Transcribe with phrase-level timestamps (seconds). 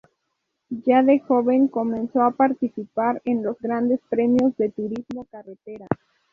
[0.83, 5.85] Ya de joven, comenzó a participar en los grandes premio de Turismo Carretera.